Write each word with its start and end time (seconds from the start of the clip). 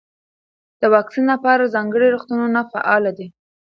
د 0.81 0.83
واکسین 0.93 1.25
لپاره 1.33 1.71
ځانګړي 1.75 2.07
روغتونونه 2.11 2.59
فعال 2.71 3.03
دي. 3.17 3.27